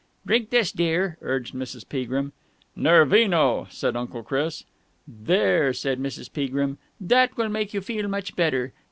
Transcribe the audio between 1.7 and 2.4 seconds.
Peagrim.